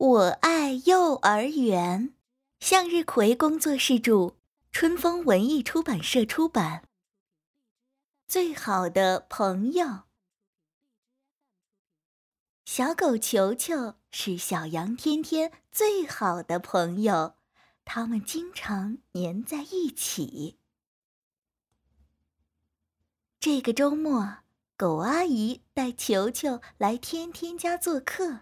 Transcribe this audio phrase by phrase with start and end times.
[0.00, 2.14] 我爱幼儿园，
[2.58, 4.34] 向日葵工作室著，
[4.72, 6.88] 春风文艺出版社出版。
[8.26, 10.04] 最好的朋友，
[12.64, 17.34] 小狗球球是小羊天天最好的朋友，
[17.84, 20.56] 他们经常黏在一起。
[23.38, 24.38] 这个周末，
[24.78, 28.40] 狗阿姨带球球来天天家做客。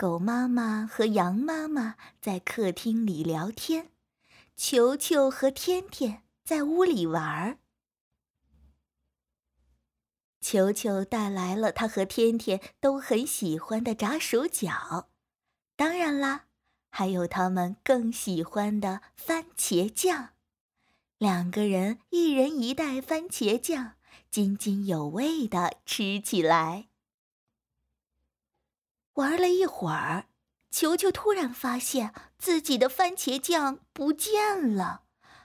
[0.00, 3.90] 狗妈妈和羊妈妈在客厅里聊天，
[4.56, 7.58] 球球和天天在屋里玩儿。
[10.40, 15.10] 球球带来了他和天天都很喜欢的炸薯角，
[15.76, 16.46] 当然啦，
[16.88, 20.30] 还有他们更喜欢的番茄酱。
[21.18, 23.96] 两个人一人一袋番茄酱，
[24.30, 26.89] 津津有味地吃起来。
[29.14, 30.26] 玩了一会儿，
[30.70, 35.02] 球球突然发现自己的番茄酱不见了，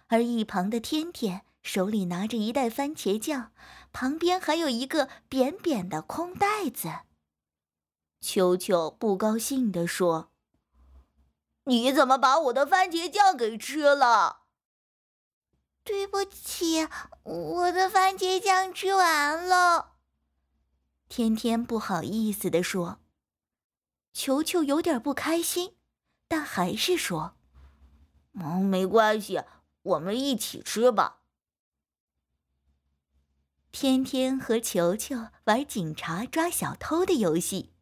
[0.07, 3.51] 而一旁的天天手里拿着一袋番茄酱，
[3.91, 6.89] 旁边还有一个扁扁的空袋子。
[8.21, 10.31] 球球不高兴地说
[11.65, 14.43] ：“你怎么把我的番茄酱给吃了
[15.83, 16.87] ？”“对不起，
[17.23, 19.93] 我的番茄酱吃完了。”
[21.09, 22.99] 天天不好意思地说。
[24.15, 25.75] 球球有点不开心，
[26.29, 27.35] 但还是说
[28.31, 29.43] ：“嗯，没关系，
[29.81, 31.19] 我们一起吃吧。”
[33.73, 37.73] 天天和球球玩警察抓小偷的游戏，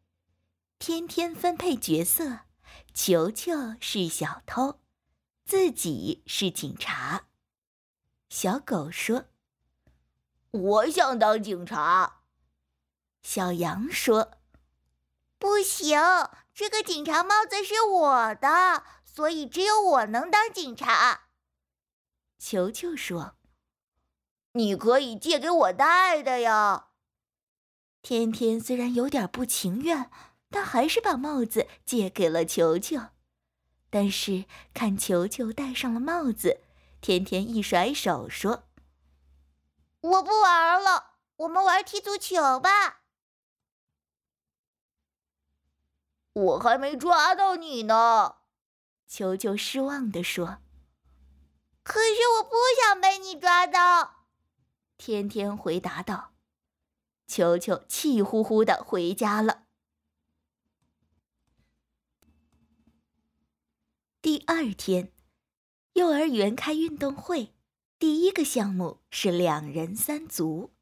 [0.80, 2.40] 天天分配角色，
[2.92, 4.80] 球球是小偷，
[5.44, 7.28] 自己是警察。
[8.28, 9.26] 小狗说
[10.50, 12.22] ：“我想当警察。”
[13.22, 14.32] 小羊说。
[15.44, 16.00] 不行，
[16.54, 21.24] 这个警察帽子是我的，所以只有我能当警察。
[22.38, 23.36] 球球说
[24.52, 26.86] ：“你可以借给我戴的呀。”
[28.00, 30.10] 天天虽然有点不情愿，
[30.48, 32.98] 但还是把帽子借给了球球。
[33.90, 36.62] 但是看球球戴上了帽子，
[37.02, 38.64] 天天一甩手说
[40.00, 43.02] ：“我不玩了，我们玩踢足球吧。”
[46.34, 48.36] 我还没抓到你呢，
[49.06, 50.58] 球球失望地说。
[51.84, 54.26] 可是我不想被你抓到，
[54.96, 56.32] 天天回答道。
[57.26, 59.64] 球球气呼呼的回家了。
[64.20, 65.12] 第二天，
[65.92, 67.54] 幼儿园开运动会，
[67.98, 70.72] 第一个项目是两人三足。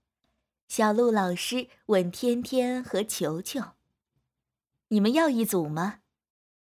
[0.66, 3.60] 小鹿老师问天天和球球。
[4.92, 6.00] 你们要一组吗？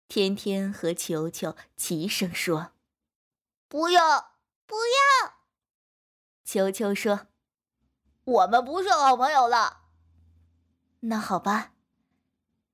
[0.10, 2.74] 天天和球球齐声说
[3.70, 4.34] ：“不要，
[4.66, 5.36] 不要。”
[6.44, 7.28] 球球说
[8.26, 9.84] ：“我们不是好朋友了。”
[11.02, 11.72] 那好吧，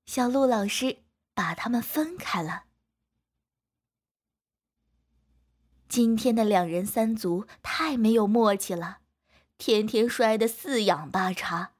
[0.07, 1.03] 小鹿老师
[1.35, 2.63] 把他们分开了。
[5.87, 9.01] 今天的两人三足太没有默契了，
[9.59, 11.75] 天天摔得四仰八叉，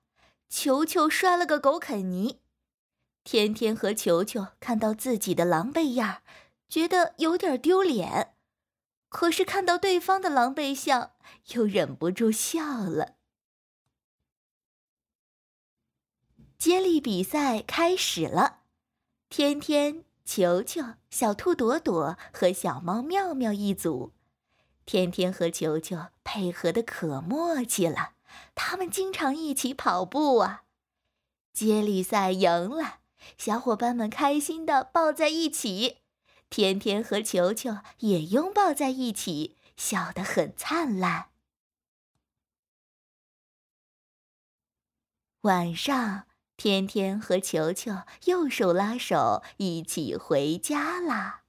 [0.47, 2.43] 球球摔了个狗啃泥。
[3.25, 6.21] 天天和球球看到自己的狼狈样，
[6.69, 8.35] 觉得有点丢脸，
[9.09, 11.11] 可是看到对方的狼狈相，
[11.47, 13.15] 又忍不住笑了。
[16.59, 18.59] 接力比赛开始了，
[19.27, 24.13] 天天、球球、小兔朵朵和小猫妙妙一组，
[24.85, 28.13] 天天和球球配合的可默契了，
[28.53, 30.65] 他们经常一起跑步啊。
[31.51, 32.99] 接力赛赢了。
[33.37, 35.97] 小伙伴们开心的抱在一起，
[36.49, 41.29] 天天和球球也拥抱在一起，笑得很灿烂。
[45.41, 46.25] 晚上，
[46.57, 51.44] 天天和球球又手拉手一起回家啦。